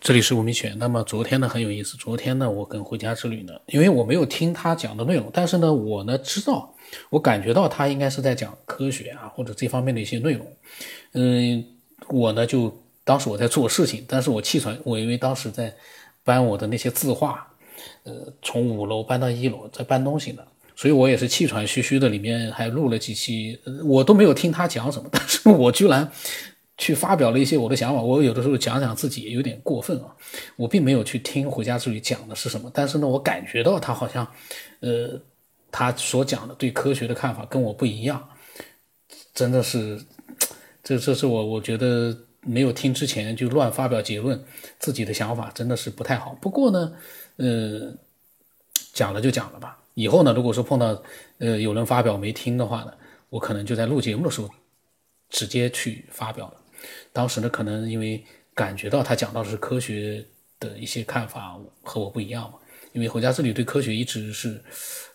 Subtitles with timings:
[0.00, 0.78] 这里是吴明全。
[0.78, 6.72] 那么昨天呢很有意思，昨天呢我跟回家之旅呢，因为我没有听他讲的内容，但是呢我呢知道，
[7.10, 10.46] 我感觉到他应该是在讲科学啊或者这方面的一些内容。
[11.12, 11.64] 嗯，
[12.08, 12.74] 我呢就
[13.04, 15.74] 当时我在做事情，但是我气喘，我因为当时在
[16.22, 17.46] 搬我的那些字画，
[18.04, 20.42] 呃，从五楼搬到一楼，在搬东西呢，
[20.76, 26.10] 所以我也是气喘吁吁的，里面还录了几期，我都没有听他讲什么，但是我居然。
[26.78, 30.14] 去发表了一些我的想法，我有的时候讲讲自己也有点过分啊，
[30.54, 34.24] 我并没有去听回家之旅讲的是什么，但是呢，我感觉到他好像，
[34.78, 35.20] 呃，
[35.72, 38.28] 他所讲的对科学的看法跟我不一样，
[39.34, 40.00] 真的是，
[40.84, 44.40] 这这是我我觉得没有听之前就乱发表结论，
[44.78, 46.38] 自己的想法真的是不太好。
[46.40, 46.92] 不过呢，
[47.38, 47.92] 呃，
[48.92, 51.02] 讲了就讲了吧，以后呢，如果说碰到
[51.38, 52.94] 呃有人发表没听的话呢，
[53.30, 54.48] 我可能就在录节目的时候
[55.28, 56.54] 直接去发表了。
[57.12, 58.24] 当时呢，可能因为
[58.54, 60.24] 感觉到他讲到的是科学
[60.60, 62.58] 的一些看法和我不一样嘛，
[62.92, 64.60] 因为回家之旅对科学一直是，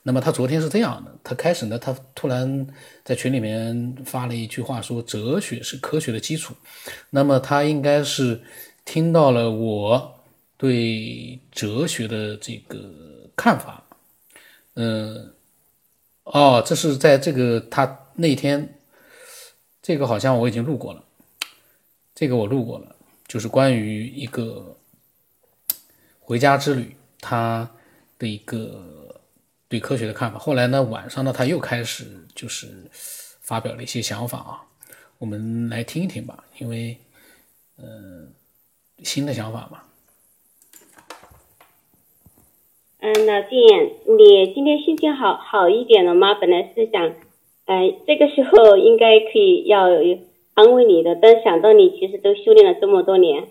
[0.04, 2.68] 那么他昨天是这样的，他开始呢，他突然
[3.04, 6.54] 在群里面发了一句话说哲学是科学的基础，
[7.10, 8.42] 那么他应该是
[8.86, 10.16] 听到了我
[10.58, 12.80] 对哲学的这个
[13.36, 13.84] 看法，
[14.76, 15.34] 嗯，
[16.24, 18.80] 哦，这是在这个他那天，
[19.82, 21.04] 这个好像我已经录过了。
[22.16, 22.96] 这个我录过了，
[23.28, 24.78] 就是关于一个
[26.20, 27.68] 回家之旅，他
[28.20, 29.20] 的一个
[29.68, 30.38] 对科学的看法。
[30.38, 34.64] 后来呢，晚上呢，他又开始就是发表了一些想法啊，
[35.18, 36.96] 我们来听一听吧，因为
[37.78, 38.32] 嗯，
[39.00, 39.82] 新的想法嘛。
[43.00, 43.60] 嗯，老静，
[44.18, 46.36] 你今天心情好好一点了吗？
[46.36, 47.16] 本来是想，
[47.66, 49.88] 哎，这个时候应该可以要。
[50.56, 53.48] 安慰你的，但想到你其实都修炼了这么多年，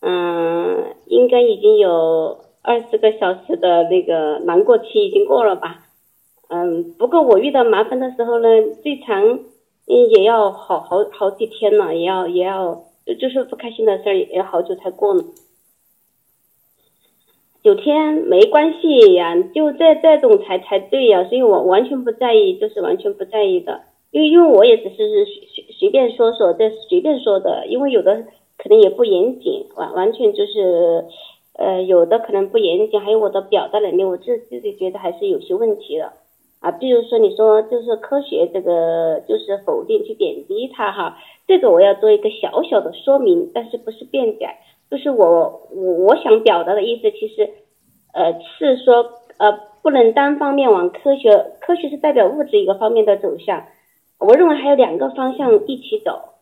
[0.00, 5.86] 嗯，应该已经有二十个小时的那个难过期已经过了吧？
[6.48, 8.48] 嗯，不过我遇到麻烦的时候呢，
[8.82, 9.40] 最长
[9.86, 12.84] 也要好好好几天了，也要也要
[13.20, 15.24] 就是不开心的事儿也要好久才过呢。
[17.62, 23.82] 九天没关系呀，就这这种才才对呀，所以我完全不在意，就是完全不在意的。
[24.12, 28.24] 因为因为我也只是随随便说说，这随便说的，因为有的
[28.58, 31.06] 可能也不严谨，完完全就是，
[31.58, 36.12] 呃，有的可能不严谨，还有我的表达能力，我自自己觉得还是有些问题的，
[36.60, 44.46] 啊，比如说你说就是科学这个就是否定去贬低它哈，这个我要做一个小小的说明，但是不是辩解，
[44.90, 47.48] 就是我我我想表达的意思，其实，
[48.12, 49.06] 呃，是说
[49.38, 53.64] 呃不能单方面往科学，科学是代表物质一个方面的走向。
[54.22, 56.34] 我认为还有两个方向一起走，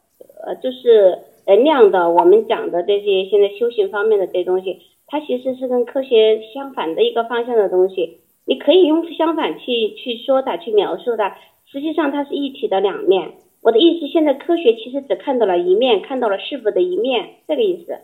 [0.44, 8.18] 呃，就是能量的，我们讲的这些现在修行方面的这些东西，它其实是跟科学相反的一个方向的东西。
[8.44, 13.32] 你可以用相反去去说它，去描述它，实际上它是一体的两面。
[13.62, 17.98] 我的意思，现在科学其实只看到了一面，看到了事物的一面，这个意思。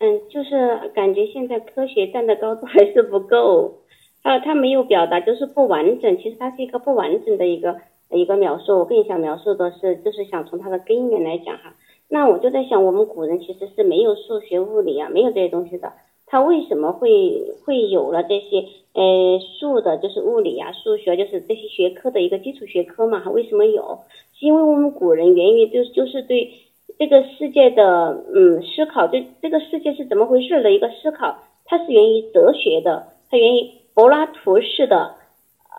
[0.00, 3.78] 嗯，就是感觉现在科学站的高度还是不够。
[4.22, 6.16] 啊，他没有表达，就是不完整。
[6.18, 7.76] 其实它是一个不完整的一个
[8.10, 8.78] 一个描述。
[8.78, 11.74] 我更想描述的是，就是想从它的根源来讲哈。
[12.08, 15.92] 那我就在想，我们古人其实是没有数学、物理啊，没有这些东西的。
[16.26, 23.30] 他为什么会会有了这些呃数的，就是物理啊、数学，就是这些学科的一个基础学科嘛？
[23.30, 24.00] 为什么有？
[24.38, 26.52] 是因为我们古人源于就就是对
[26.98, 33.77] 这个世界的嗯思考，对这个世界是怎么回事的一个思考，它是源于哲学的，它源于。
[33.98, 35.16] 柏拉图式的，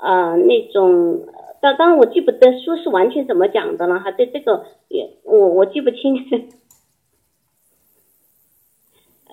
[0.02, 1.22] 呃，那种，
[1.62, 6.26] 当当然我记不得书是完全怎么讲的了哈，对这个也我我记不清，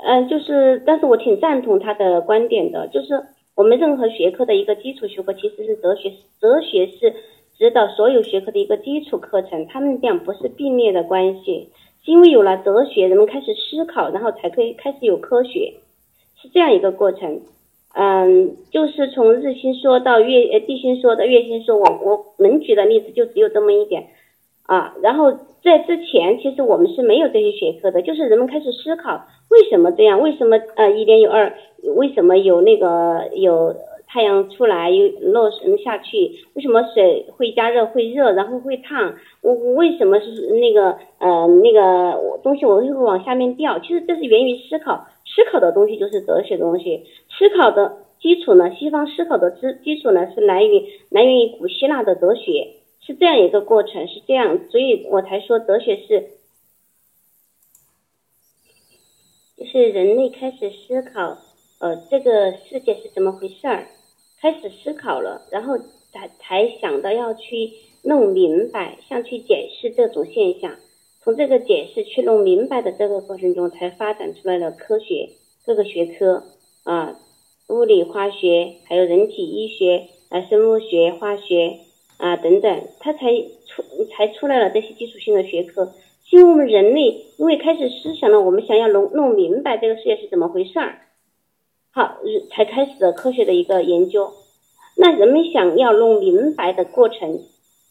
[0.04, 3.24] 嗯， 就是，但是我挺赞同他的观点的，就是
[3.56, 7.12] 我们任何学科的一个基础学科其实是哲学，哲学是
[7.58, 11.70] 指导所有学科的一个基础课程，他们俩不是并列的关系，
[12.04, 15.74] 是因为有了哲学，人们开始思考，然后才可以开始有科学，
[16.40, 17.40] 是这样一个过程。
[17.98, 24.08] 嗯，就是从日心说到月呃地心说到月心说，我我能举的例子就只有这么一点
[24.66, 24.94] 啊。
[25.00, 25.32] 然后
[25.64, 31.54] 在之前，其实我们是没有这些学科的，就是人们开始思考为什么这样，为什么呃一点有二，
[31.96, 33.74] 为什么有那个有
[34.06, 35.50] 太阳出来又落
[35.82, 43.78] 下去，为什么水会加热会热然后会烫，我为什么是那个呃那个东西我会往下面掉？
[43.78, 45.06] 其实这是源于思考。
[45.36, 48.74] 思考的东西就是哲学的东西，思考的基础呢？
[48.74, 56.30] 西方思考的基基础呢是来源于来源于古希腊的哲学，是这样一个过程，是这样，所以我才说哲学是，
[59.58, 61.36] 就是人类开始思考，
[61.80, 63.88] 呃，这个世界是怎么回事儿，
[64.40, 65.76] 开始思考了，然后
[66.12, 67.72] 才才想到要去
[68.02, 70.72] 弄明白，像去解释这种现象。
[71.26, 75.30] 从这个解释去弄明白的这个过程中，才发展出来了科学
[75.64, 76.44] 各个学科
[76.84, 77.18] 啊，
[77.66, 81.80] 物理、化学，还有人体医学啊，生物学、化学
[82.18, 83.18] 啊等等，它才
[83.66, 85.92] 出才出来了这些基础性的学科。
[86.24, 91.00] 是因为我们人类因为开始思想了，我们想要弄弄明白这个世界是怎么回事儿，
[91.90, 92.18] 好，
[92.52, 94.30] 才开始了科学的一个研究。
[94.96, 97.40] 那人们想要弄明白的过程，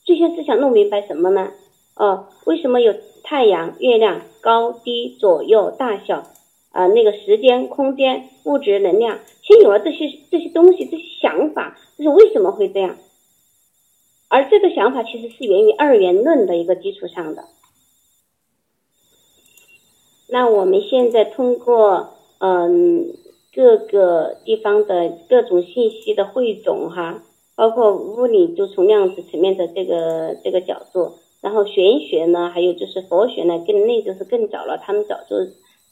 [0.06, 1.52] 最先是想弄明白什么呢？
[1.98, 2.96] 哦，为什么有？
[3.26, 6.32] 太阳、月亮高低、左右、大小，
[6.70, 12.98] 啊，那个时间、空间、物质、能量，先有了这些这些东西，这些想法，这是为什么会这样？
[14.28, 17.46] 而这个想法其实是源于二元论的一个基础上的。
[20.28, 23.16] 那我们现在通过嗯
[23.54, 27.24] 各个地方的各种信息的汇总哈，
[27.56, 31.14] 包括物理，就从量子层面的这个这个角度。
[31.46, 35.36] 然后玄学呢，还有就是佛学呢，更那就是更早了，他们早就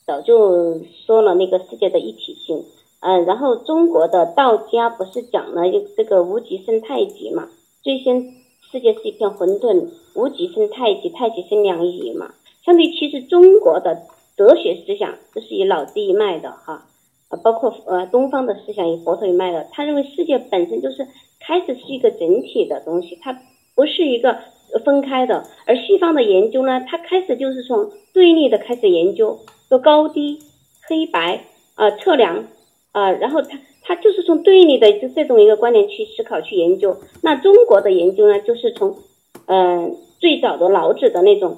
[0.04, 2.66] 早就说了那个世界的一体性，
[3.02, 5.62] 嗯，然后中国的道家不是讲了
[5.96, 7.50] 这个无极生太极嘛？
[7.84, 8.34] 最先
[8.72, 12.34] 世界是一片混沌，无极生太极，太极生两仪嘛。
[12.66, 16.88] 相对其实中国的哲学思想，这是以老子一脉的哈，
[17.30, 21.08] 啊，包括呃东方的思想以佛陀一脉的，他认为世界本身就是
[21.40, 23.40] 开始是一个整体的东西，它
[23.76, 24.40] 不是一个。
[24.80, 29.40] 分开的，而西方的研究呢，它开始就是从对立的开始研究，
[29.70, 30.40] 说高低、
[30.88, 32.48] 黑白啊，测量
[32.92, 36.98] 啊，然后它它就是从对立的就这种一个观点去思考去研究。
[37.22, 38.98] 那中国的研究呢，就是从
[39.46, 41.58] 嗯最早的老子的那种，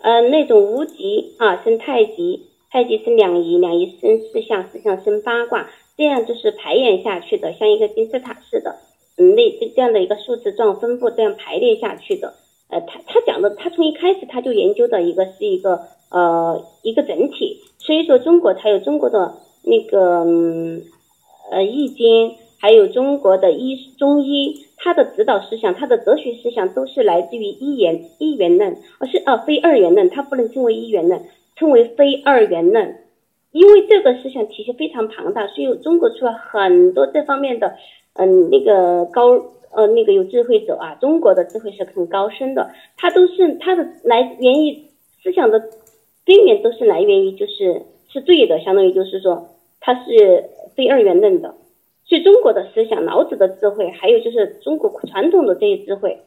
[0.00, 8.76] 嗯那种无极啊生太极，太极生两仪，两仪生四象，四象生八卦，这样就是排演下去的，像一个金字塔似的。
[9.20, 12.34] 嗯，那这这样的一个数字状分布，这样排列下去的，
[12.70, 19.34] 呃，他他讲的，他从一开始他就研究的一个是一个呃一个整体，所以说中国才有中国的
[19.64, 20.84] 那个嗯
[21.50, 31.24] 呃易经，还有中国的医中医，它的指导思想，它的哲学思想都是来自于一元一元论，而是呃非二元论，它不能称为一元论，
[31.56, 32.98] 称为非二元论，
[33.50, 37.74] 因为这个思想体系非常庞大，所以中国出了很多这方面的。
[38.18, 44.86] 嗯，那个高呃，那个有智慧者啊，中国的智慧是很高深的，它都是它的来源于
[45.22, 45.60] 思想的
[46.26, 51.54] 根源都是来源于就是是对的，相当于就是说它是非二元论的，
[52.06, 56.22] 所以中国的思想，老子的智慧，还有就是中国传统的这些智慧，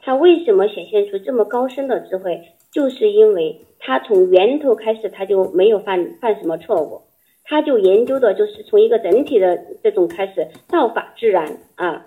[0.00, 7.02] 它为什么显现出这么高深的智慧，就是因为它从源头开始，它就没有犯犯什么错误。
[7.48, 12.04] 他就研究的就是从一个整体的这种开始，道法自然啊，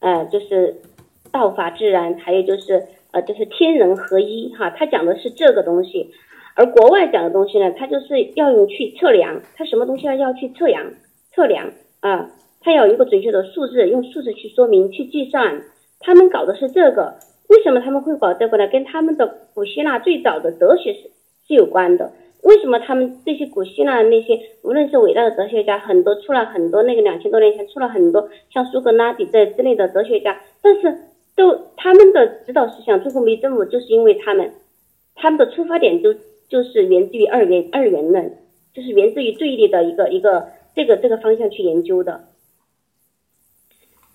[0.00, 0.82] 呃，就是
[1.32, 4.68] 道法自然，还有就是呃，就是天人合一哈。
[4.68, 6.10] 他讲的是这个东西，
[6.54, 10.84] 而国外讲的东西呢，他就是要用去测量，他什么东西要要去测量
[11.34, 12.30] 测量啊，
[12.60, 15.62] 他要有一个准确的数字，用数字去说明去计算。
[16.00, 17.14] 他们搞的是这个，
[17.48, 18.68] 为什么他们会搞这个呢？
[18.68, 21.10] 跟他们的古希腊最早的哲学是
[21.48, 22.12] 是有关的。
[22.42, 30.98] 为什么他们这些古希腊那些，无论是伟大的哲学家，很多出了很多那个两千多年前出了很多像苏格拉底这之类的哲学家，但是
[31.36, 34.54] 都他们的指导思想最后没证悟，就是因为他们
[35.14, 36.14] 他们的出发点就
[36.48, 38.36] 就是源自于二元二元论，
[38.74, 42.24] 就是源自于对立的一个一个这个这个方向去研究的。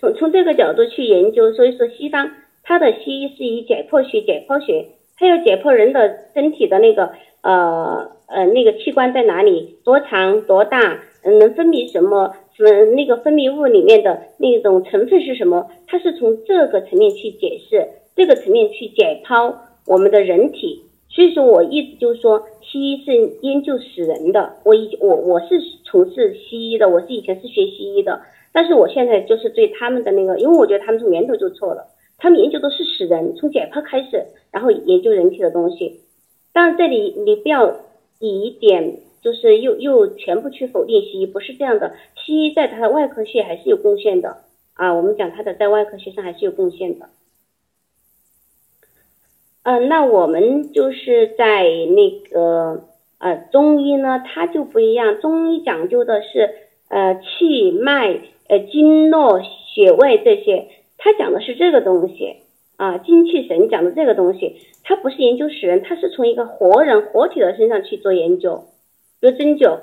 [0.02, 2.32] 从从这个角度去研究，所以说西方
[2.62, 8.17] 它的西医是以解剖学解剖学，它要解剖人的身体的那个呃。
[8.28, 9.78] 呃，那个器官在哪里？
[9.84, 10.42] 多长？
[10.42, 11.00] 多大？
[11.24, 12.36] 嗯，能分泌什么？
[12.54, 15.70] 什么那个分泌物里面的那种成分是什么？
[15.88, 19.56] 它是从这个层面去解释，这个层面去解剖
[19.86, 20.84] 我们的人体。
[21.10, 24.56] 所以说我一直就说，西医是研究死人的。
[24.64, 28.20] 我以我我是从事西医的，我是以前是学西医的，
[28.52, 36.02] 但是我现在就是对他们的那个，因为我觉得他们从源头就错了，他们研究的是死人，从解剖开始，然后研究人体的东西。
[36.52, 37.76] 但是这里你不要。
[38.20, 41.96] 以一点就是又又全部去否定西医，不是这样的。
[42.16, 44.44] 西医在它的外科学还是有贡献的
[44.74, 44.94] 啊。
[44.94, 47.10] 我们讲它的在外科学上还是有贡献的。
[49.64, 52.86] 嗯，那我们就是在那个
[53.20, 55.20] 呃中医呢，它就不一样。
[55.20, 56.54] 中医讲究的是
[56.88, 59.42] 呃气脉、呃经络、
[59.74, 62.38] 穴位这些，它讲的是这个东西。
[62.78, 68.66] 啊，精气神讲的这个东西，他不是研究死人，他是从一个活人活体的身上去做研究，
[69.20, 69.80] 比如针灸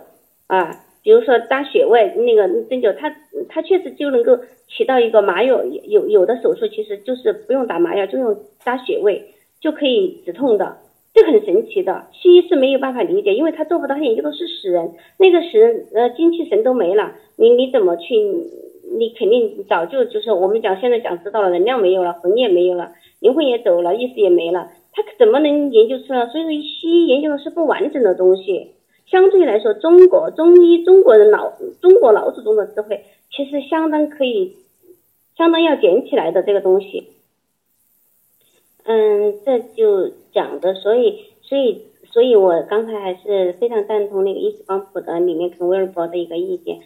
[0.46, 3.12] 啊，比如说搭穴位那个针灸，它
[3.48, 10.76] 它确实就能够起到一个麻药，有有的手术其实就是不用打麻药，就用搭穴位就可以止痛的，
[11.12, 12.06] 这很神奇的。
[12.12, 18.14] 西医是没有办法理解，因为他做不到，他研究的是死人，那个死人呃精气神都没了，你你怎么去？
[18.98, 26.26] 你肯定早就就是我们讲现在讲知道了，能量没有了，魂也没有了，灵魂也走了，意识也没了，他怎么能研究出来？
[26.26, 28.70] 所以说西医研究的是不完整的东西。
[29.06, 34.56] 相对来说，中国中医中国人老中国老祖宗的智慧，其实相当可以，
[35.36, 37.10] 相当要捡起来的这个东西。
[38.84, 46.80] 嗯，这就讲的，所以所以所以我刚才还是非常赞同那个《伊斯光谱》的里面肯威尔伯的一个意见。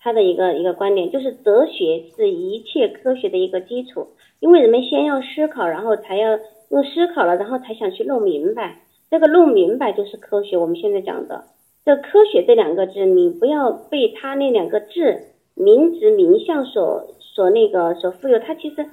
[0.00, 4.08] 他的一个一个观点就是，哲学是一切科学的一个基础，
[4.40, 6.38] 因为人们先要思考，然后才要
[6.70, 8.82] 用思考了，然后才想去弄明白。
[9.10, 10.56] 这个弄明白就是科学。
[10.56, 11.44] 我们现在讲的
[11.84, 15.24] 这科学这两个字，你不要被他那两个字
[15.54, 18.38] 名词名相所所那个所忽悠。
[18.38, 18.86] 它其实，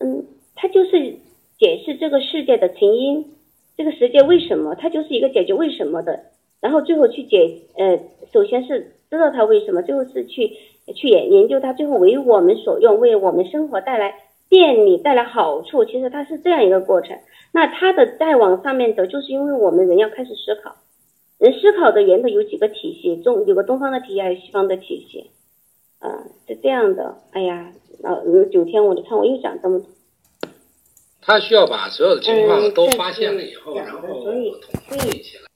[0.00, 1.16] 嗯，它就是
[1.58, 3.24] 解释这个世界的成因，
[3.76, 6.24] 这个世界为什么，它就是一个解决为什么的，
[6.64, 8.00] 然后最后去解，呃，
[8.32, 8.92] 首先是。
[9.10, 10.56] 知道它为什么，最后是去
[10.92, 14.12] 去研研究它，最后为我们所用，为我们生活带来
[14.48, 15.84] 便利、带来好处。
[15.84, 17.16] 其实它是这样一个过程。
[17.52, 20.74] 那它的再往上面走，就是因为我们人要开始思考。
[21.38, 25.30] 人思考的源头有几个体系，中有个东方的体系，还有西方的体系。
[26.00, 27.18] 啊，是这样的。
[27.30, 28.18] 哎呀，啊，
[28.50, 29.86] 九天我你看我又讲这么多。
[31.22, 34.50] 他需要把所有的情况都发现了以后，然后统一
[35.22, 35.53] 起来。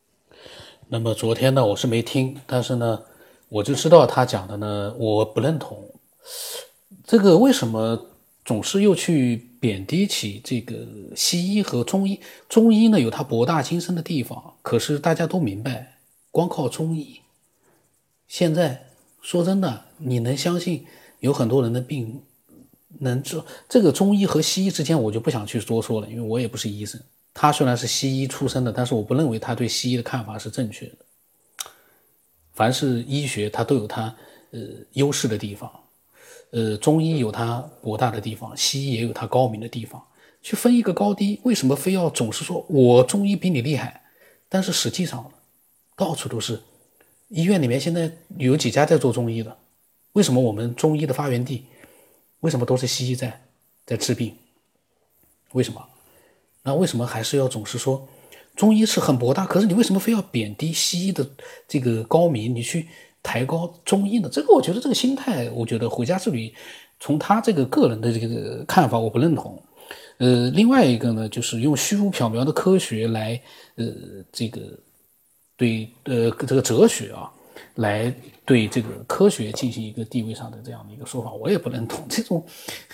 [0.89, 3.03] 那么昨天呢，我是没听，但是呢。
[3.51, 5.91] 我就知道他讲的呢，我不认同。
[7.03, 8.11] 这个为什么
[8.45, 12.21] 总是又去贬低起这个西医和中医？
[12.47, 15.97] 中医呢有它博大精深的地方，可是大家都明白，
[16.31, 17.21] 光靠中医，
[18.27, 18.91] 现在
[19.23, 20.85] 说真的，你能相信
[21.21, 22.21] 有很多人的病
[22.99, 23.41] 能治？
[23.67, 27.01] 这个中医和西医之间，我就不想去多说了，因为我也不是医生。
[27.41, 30.97] 他虽然是西医出身的，但是我不认为他对西医的看法是正确的。
[32.53, 34.13] 凡是医学，它都有它
[34.51, 34.59] 呃
[34.95, 35.71] 优势的地方，
[36.51, 40.05] 呃，中医有它博大的地方，西医也有它高明的地方。
[40.43, 44.03] 去分一个高低，为什么非要总是说我中医比你厉害？
[44.49, 45.33] 但是实际上，
[45.95, 46.61] 到处都是
[47.29, 49.57] 医院里面现在有几家在做中医的，
[50.15, 51.67] 为什么我们中医的发源地，
[52.41, 53.41] 为什么都是西医在
[53.87, 54.35] 在治病？
[55.53, 55.89] 为什么？
[56.69, 58.07] 那为什么还是要总是说？
[58.55, 61.27] 中医是很博大，可是你为什么非要贬低西医的
[61.67, 62.55] 这个高明？
[62.55, 62.87] 你去
[63.23, 64.29] 抬高中医呢？
[64.31, 66.53] 这个我觉得这个心态，我觉得回家之旅
[67.01, 69.63] 从他这个个人的这个看法，我不认同。
[70.19, 73.41] 呃，另外一个呢，就是用虚无缥缈的科学来，
[73.77, 73.87] 呃，
[74.31, 74.61] 这个
[75.57, 77.33] 对呃这个哲学啊，
[77.77, 78.13] 来
[78.45, 82.05] 对这个科学进行一个地位上的这样的一个说法，我也不认同。
[82.11, 82.45] 这种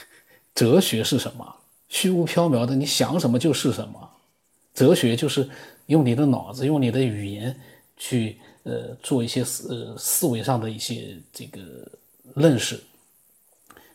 [0.54, 1.56] 哲学是什么？
[1.94, 4.10] 虚无缥缈的，你想什么就是什么。
[4.74, 5.48] 哲学就是
[5.86, 7.56] 用你的脑子，用你的语言
[7.96, 11.60] 去呃做一些思呃思维上的一些这个
[12.34, 12.82] 认识。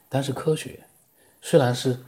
[0.07, 0.79] 但是科学
[1.41, 1.99] 虽然是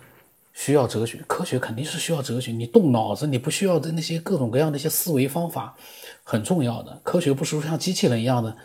[0.53, 2.53] 需要哲学，科学肯定是需要哲学。
[2.53, 5.75] 你动脑子，你不需要的那些各种各样的一些思维方法
[6.24, 6.98] 很重要的。
[7.03, 8.55] 科学不是说像机器人一样的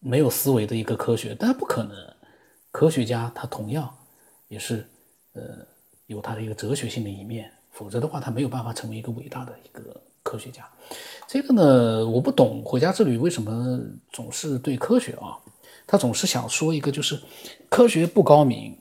[0.00, 1.96] 没有思维的一个科学，但不可能。
[2.70, 3.94] 科学家他同样
[4.48, 4.86] 也是
[5.32, 5.42] 呃
[6.12, 7.50] 有他的一个哲学性的一面。
[7.72, 10.62] 否则的话，他没有办法成为一个伟大的一个科学家。
[11.26, 13.80] 这个呢，我不懂回家之旅为什么
[14.12, 15.40] 总是对科学啊，
[15.86, 17.18] 他总是想说一个就是
[17.70, 18.76] 科学不高明，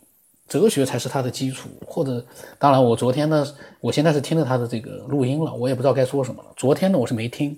[0.46, 1.70] 哲学才是他的基础。
[1.88, 2.24] 或者，
[2.60, 3.48] 当然我昨天呢，
[3.80, 6.50] 我现在是听了他的这个录音了，我也不知道该说什么了。
[6.58, 7.58] 昨天呢，我是没听。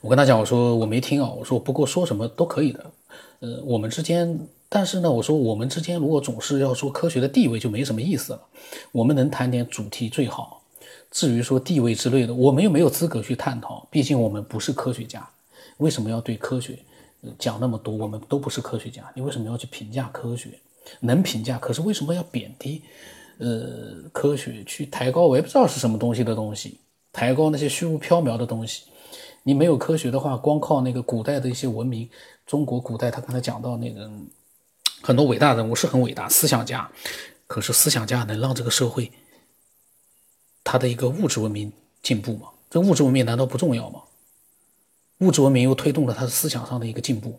[0.00, 2.90] 我跟他讲，我说我没听啊，我说不过说什么都可以的。
[3.40, 4.48] 呃，我们之间。
[4.68, 8.40] 但是呢，我说我们之间如果总是要说科学的地位，就没什么意思了。
[8.90, 10.62] 我们能谈点主题最好。
[11.10, 13.86] 至于说地位之类的，我们又没有资格去探讨。
[13.88, 15.28] 毕竟我们不是科学家，
[15.76, 16.76] 为什么要对科学
[17.38, 17.94] 讲那么多？
[17.94, 20.58] 我们都不是科学家，你为什么要去评价科学？
[20.98, 22.82] 能评价，可是为什么要贬低？
[23.38, 26.80] 呃，科学去抬高，我也不知道是什么东西的东西，
[27.12, 28.86] 抬高那些虚无缥缈的东西。
[29.44, 32.10] 你没有科学的话，光靠那个古代的一些文明，
[32.44, 34.10] 中国古代他刚才讲到那个。
[35.04, 36.90] 很多伟大人物是很伟大，思想家，
[37.46, 39.12] 可是思想家能让这个社会，
[40.64, 41.70] 他的一个物质文明
[42.02, 42.48] 进步吗？
[42.70, 44.00] 这物质文明难道不重要吗？
[45.18, 47.38] 物质文明又推动了他的思想上的一个进步。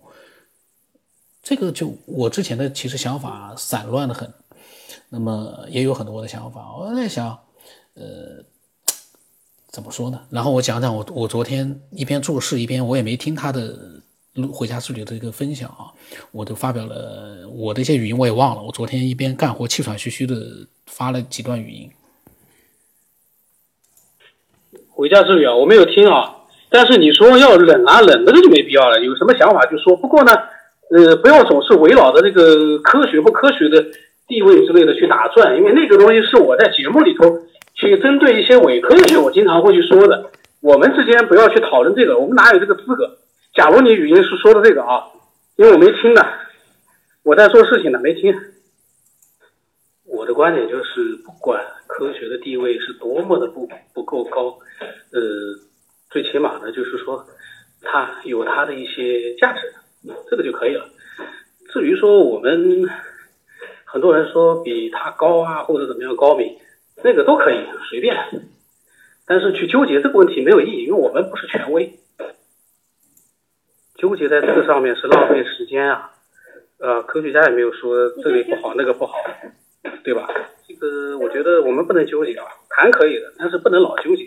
[1.41, 4.31] 这个就我之前的其实想法散乱的很，
[5.09, 6.71] 那么也有很多的想法。
[6.77, 7.35] 我在想，
[7.95, 8.45] 呃，
[9.69, 10.23] 怎么说呢？
[10.29, 14.03] 然后我讲讲我我昨天一边做事一边我也没听他的
[14.51, 15.87] 回家之旅的一个分享啊，
[16.31, 18.61] 我都发表了我的一些语音我也忘了。
[18.61, 20.35] 我昨天一边干活气喘吁吁的
[20.87, 21.89] 发了几段语音。
[24.89, 26.35] 回家之旅啊，我没有听啊。
[26.69, 28.99] 但是你说要冷啊冷，那个就没必要了。
[28.99, 29.95] 有什么想法就说。
[29.95, 30.33] 不过呢，
[30.91, 33.85] 呃，不要总是围绕着这个科学不科学的
[34.27, 37.23] 地位之类的去打转，因为那个东西是我在节目里头
[37.73, 40.29] 去针对一些伪科学，我经常会去说的。
[40.59, 43.17] 我们之间不要去讨论这个，我们哪有这个资格？
[43.55, 45.07] 假如你语音是说的这个啊，
[45.55, 46.21] 因为我没听呢，
[47.23, 48.35] 我在做事情呢，没听。
[50.03, 54.59] 我的观点就是，不管科学的地位是多么的不不够高，
[55.11, 55.21] 呃。
[56.11, 57.25] 最起码呢，就是说，
[57.81, 59.73] 它有它的一些价值，
[60.29, 60.87] 这个就可以了。
[61.73, 62.87] 至于说我们
[63.83, 66.57] 很多人说比它高啊，或者怎么样高明，
[67.03, 67.57] 那个都可以
[67.89, 68.15] 随便。
[69.25, 71.99] 但是去纠结这个问题没有意义，因为我们不是权威，
[74.05, 76.11] 纠结在这个上面是浪费时间啊。
[76.77, 79.17] 呃，科学家也没有说这里不好那个不好，
[80.03, 80.29] 对吧？
[80.67, 84.25] 这个我觉得我们不能纠结啊，谈可以的，但是不能老纠结。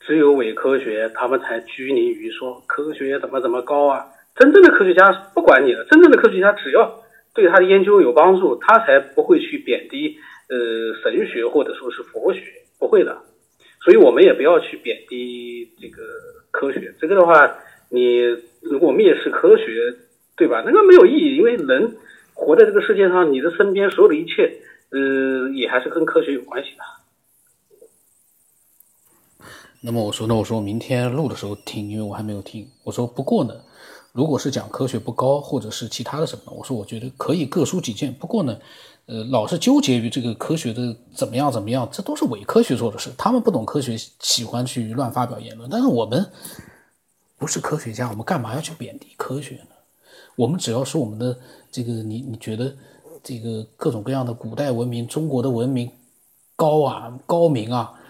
[0.00, 4.04] 只有伪科学，他们才拘泥于说科学怎么怎么高啊！
[4.34, 7.00] 真正的科学家不管你了，真正的科学家只要
[7.32, 10.18] 对他的研究有帮助，他才不会去贬低
[10.50, 12.42] 呃神学或者说是佛学，
[12.78, 13.16] 不会的。
[13.82, 16.02] 所以我们也不要去贬低这个
[16.54, 16.94] 科学。
[17.00, 17.58] 这个的话，
[17.88, 18.20] 你
[18.62, 19.96] 如果蔑视科学，
[20.36, 20.62] 对吧？
[20.64, 21.96] 那个没有意义，因为人
[22.32, 26.84] 活在这个世界上，你的身边所有的一切，呃，也还是跟科学有关系的。
[29.80, 32.66] 那么我说那，我说明天录的时候听，因为我还没有听。
[32.84, 33.52] 我说不过呢，
[34.14, 38.14] 如果是讲科学不高，或者是其他的什么，我说我觉得可以各抒己见。
[38.14, 38.56] 不过呢，
[39.06, 43.10] 呃，老是纠结于这个科学的怎么样怎么样，这都是伪科学做的事。
[43.18, 45.68] 他们不懂科学，喜欢去乱发表言论。
[45.68, 46.24] 但是我们
[47.36, 49.74] 不是科学家，我们干嘛要去贬低科学呢？
[50.36, 51.36] 我们只要是我们的
[51.72, 52.72] 这个，你你觉得
[53.20, 55.90] 这个各种各样的古代文明，中国的文明
[56.54, 58.00] 高啊，高明啊。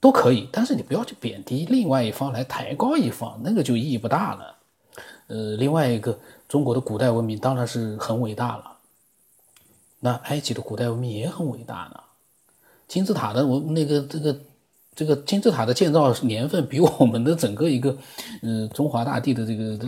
[0.00, 4.54] 都可以，但是你不要去贬低另外一方来抬高一方，那个就意义不大了。
[5.26, 8.78] 呃，另外一个，中国的古代文明当然是很伟大了，
[10.00, 12.00] 那埃及的古代文明也很伟大呢。
[12.86, 14.40] 金字塔的文那个这个
[14.94, 17.96] 这个金字塔的建造年份比我们的整个一个
[18.42, 19.78] 呃中华大地的这个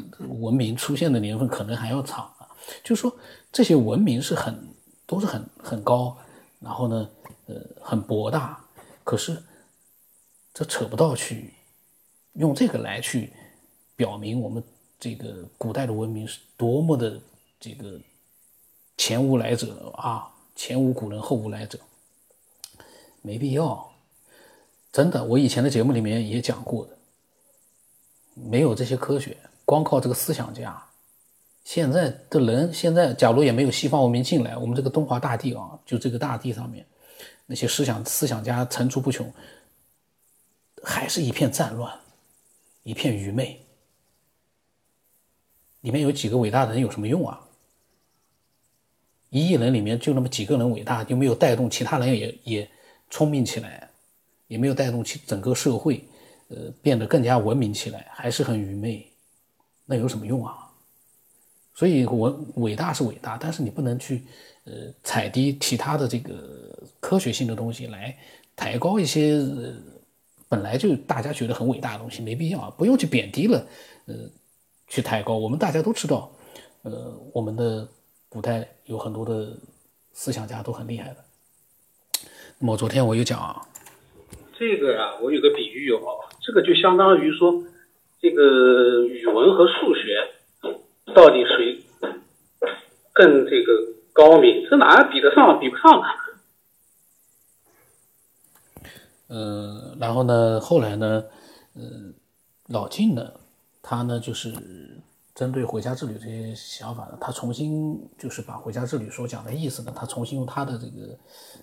[0.40, 2.48] 文明出现的年份可能还要长啊。
[2.84, 3.14] 就说
[3.50, 4.68] 这些文明是很
[5.06, 6.16] 都是很很高，
[6.60, 7.08] 然后呢
[7.46, 8.58] 呃很博大，
[9.04, 9.42] 可是。
[10.52, 11.54] 这扯不到去，
[12.32, 13.32] 用这个来去
[13.94, 14.62] 表明我们
[15.00, 17.18] 这个古代的文明是多么的
[17.58, 17.98] 这个
[18.98, 21.78] 前无来者啊，前无古人后无来者，
[23.22, 23.90] 没必要。
[24.92, 26.98] 真的，我以前的节目里面也讲过的，
[28.34, 30.82] 没有这些科学，光靠这个思想家，
[31.64, 36.84] 现在的人现在假如也没有西方文明进来，我们这个东华大地啊，就这个大地上面
[37.46, 39.32] 那些思想思想家层出不穷。
[40.82, 41.98] 还是一片战乱，
[42.82, 43.64] 一片愚昧。
[45.80, 47.40] 里面有几个伟大的人有什么用啊？
[49.30, 52.70] 一亿人里面就那么几个人伟大，就没有带动其他人也也
[53.10, 53.88] 聪明起来，
[54.48, 56.04] 也没有带动其整个社会，
[56.48, 59.06] 呃，变得更加文明起来，还是很愚昧。
[59.86, 60.70] 那有什么用啊？
[61.74, 64.22] 所以，我伟大是伟大，但是你不能去
[64.64, 68.16] 呃踩低其他的这个科学性的东西来
[68.54, 69.42] 抬高一些。
[70.48, 73.64] 本来就大家觉得很伟大的东西，没必要，不用去贬低了，
[74.06, 74.16] 呃，
[74.90, 75.38] 去抬高。
[75.38, 76.30] 我们大家都知道，
[76.82, 77.88] 呃，我们的
[78.28, 79.56] 古代有很多的
[80.12, 81.24] 思想家都很厉害的。
[82.58, 83.66] 那么昨天我又讲啊，
[84.58, 87.64] 这个啊，我有个比喻哦，这个就相当于说，
[88.20, 90.28] 这个语文和数学
[91.14, 91.82] 到底谁
[93.12, 93.72] 更这个
[94.12, 94.66] 高明？
[94.68, 95.58] 这哪比得上？
[95.60, 96.08] 比不上啊。
[99.28, 101.24] 呃，然后呢，后来呢，
[101.74, 101.82] 呃，
[102.66, 103.32] 老晋呢，
[103.82, 104.52] 他呢就是
[105.34, 111.18] 针对回家之旅这些想法呢，他重新就是把回家之旅所讲的意思呢，他重新用他的这个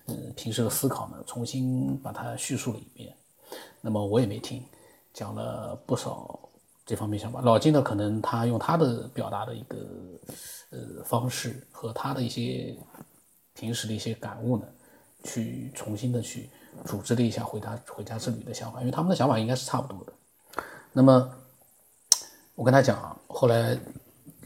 [0.06, 3.16] 呃平时的思考呢，重新把它叙述了一遍。
[3.82, 4.64] 那么我也没听，
[5.14, 6.40] 讲了不少
[6.86, 7.42] 这方面想法。
[7.42, 9.78] 老金呢，可能他用他的表达的一个
[10.72, 12.76] 呃方式和他的一些
[13.54, 14.66] 平时的一些感悟呢，
[15.24, 16.50] 去重新的去。
[16.86, 20.14] 组织了一下回家回家之旅的想法，因为他们的想法应该是差不多的。
[20.94, 21.28] 那么
[22.58, 23.78] 我跟他讲，后来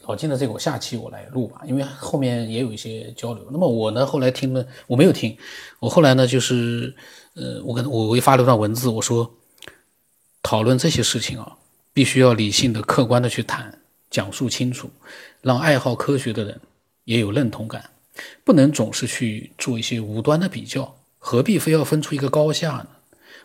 [0.02, 3.48] 老金的这个，我下期我来录吧，因为后面也有一些交流。
[3.50, 5.38] 那么我呢，后来听了，我没有听，
[5.80, 6.94] 我后来呢，就是
[7.36, 9.34] 呃，我跟我我发了段文字，我说
[10.44, 11.56] 讨论这些事情啊，
[11.94, 14.90] 必须要理性的、客观的去谈，讲述清楚，
[15.40, 16.60] 让爱好科学的人
[17.06, 17.92] 也有认同感，
[18.44, 22.88] 不能总是去做一些无端的比较，何必非要分出一个高下呢？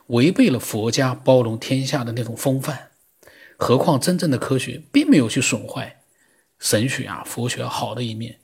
[0.09, 2.88] 违背了佛家包容天下的那种风范。
[3.57, 6.03] 何况真正的科学并没有去损坏。
[6.59, 8.38] 神学啊，佛学好的一面，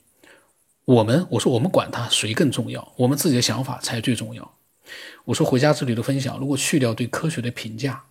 [0.85, 4.59] 我们我说我们管它谁更重要，我们自己的想法才最重要。
[5.25, 8.05] 我说回家之旅的分享，如果去掉对科学的评价，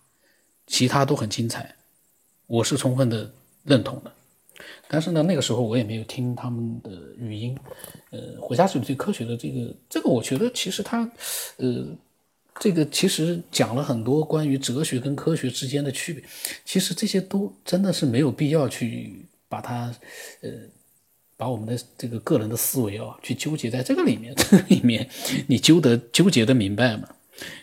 [0.66, 1.76] 其他都很精彩，
[2.48, 4.12] 我是充分的认同的。
[4.88, 7.56] 但是呢，那个时候我也没有听他们的语音。
[8.10, 11.08] 呃，回家之旅对科学的这个这个，我觉得其实它，
[11.58, 11.86] 呃，
[12.60, 16.22] 这个其实讲了很多关于哲学跟科学之间的区别，
[16.64, 19.26] 其实这些都真的是没有必要去。
[19.52, 19.94] 把它，
[20.40, 20.50] 呃，
[21.36, 25.06] 把我们的这个个人的思维啊，去纠结在这个里面， 这个里面
[25.46, 27.06] 你纠得纠结的明白吗？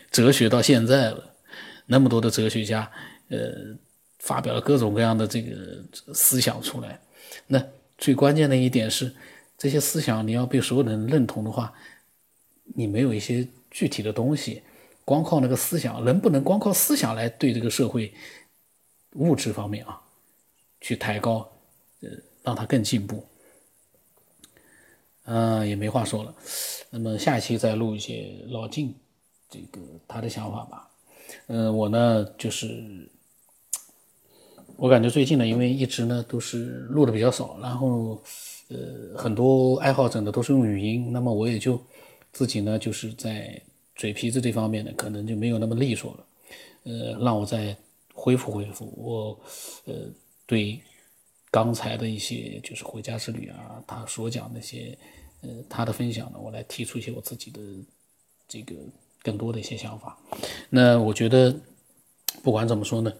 [0.08, 1.34] 哲学到现在了，
[1.86, 2.88] 那么多的哲学家，
[3.26, 3.76] 呃，
[4.20, 5.82] 发表了各种各样的这个
[6.14, 7.00] 思想出来，
[7.48, 7.60] 那
[7.98, 9.12] 最关键的一点是，
[9.58, 11.72] 这些思想你要被所有人认同的话，
[12.76, 14.62] 你没有一些具体的东西，
[15.04, 18.12] 光靠那个思想，人不能光靠思想来对这个社会
[19.12, 20.00] 物质方面啊，
[20.80, 21.50] 去抬高。
[22.02, 22.08] 呃，
[22.42, 23.22] 让他更进步，
[25.24, 26.34] 嗯，也没话说了。
[26.88, 28.94] 那么下一期再录一些老晋
[29.50, 30.88] 这个他的想法吧。
[31.48, 33.06] 嗯，我呢就是
[34.78, 38.18] 我感觉最近呢，因为一直呢都是录的比较少，然后
[38.68, 41.78] 呃很多爱好者呢都是用语音，那么我也就
[42.32, 43.60] 自己呢就是在
[44.00, 46.26] 嘴皮子这方面呢可能就没有那么利索了。
[46.84, 47.76] 呃，让我再
[48.14, 49.40] 恢复恢复，我
[49.84, 49.94] 呃
[50.46, 50.80] 对。
[51.52, 54.96] 刚才的一些就是回家之旅啊，他所讲那些，
[55.40, 57.60] 呃，他的分享呢，我来提出一些我自己的
[58.46, 58.76] 这个
[59.20, 60.16] 更多的一些想法。
[60.68, 61.52] 那我觉得，
[62.40, 63.12] 不管怎么说呢，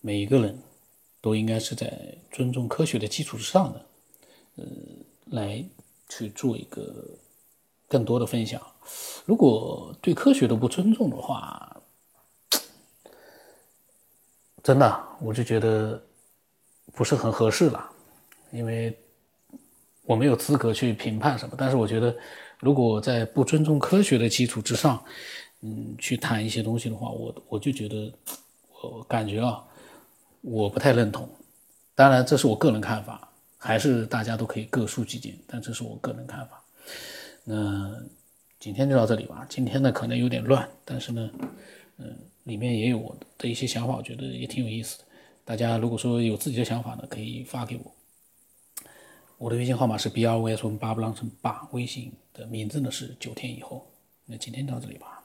[0.00, 0.58] 每一个人
[1.20, 3.86] 都应该是在尊重科学的基础之上的，
[4.56, 4.64] 呃，
[5.26, 5.62] 来
[6.08, 7.06] 去做一个
[7.88, 8.58] 更多的分享。
[9.24, 11.76] 如果对科学都不尊重的话，
[14.62, 16.00] 真的，我就觉得。
[16.92, 17.88] 不是很合适了，
[18.50, 18.98] 因为
[20.02, 21.54] 我没有资格去评判什么。
[21.56, 22.14] 但是我觉得，
[22.58, 25.02] 如果在不尊重科学的基础之上，
[25.60, 28.12] 嗯，去谈一些东西的话，我我就觉得，
[28.82, 29.62] 我感觉啊，
[30.40, 31.30] 我不太认同。
[31.94, 35.38] 当然，这是我个人看法，还是大家都可以各抒己见。
[35.46, 36.60] 但这是我个人看法。
[37.44, 37.54] 那
[38.60, 39.46] 今天就到这里吧。
[39.48, 41.30] 今天呢，可能有点乱，但是呢，
[41.96, 45.04] 嗯，里面也有我的一些想法，我觉得也挺有意思的。
[45.46, 47.94] 大家如果说有自己的想法呢，可以发给我。
[49.38, 53.90] 我的微信号码是 b r v s 八不浪乘八，微信的名字呢是九天以后。
[54.26, 55.19] 那今天到这里吧。